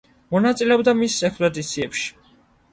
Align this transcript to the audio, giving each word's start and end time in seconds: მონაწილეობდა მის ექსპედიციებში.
მონაწილეობდა 0.35 0.95
მის 1.03 1.19
ექსპედიციებში. 1.31 2.11